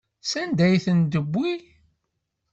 [0.31, 1.51] Sanda ay ten-tewwi?